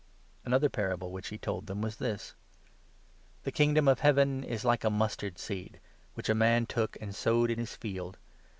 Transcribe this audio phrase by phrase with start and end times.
[0.37, 3.99] Parable Another parable which he told them was this— 31 or the "The Kingdom of
[3.99, 5.79] Heaven is like a miisi.ird Mustard seed, seed,
[6.15, 8.17] which a man took and sowed in his field.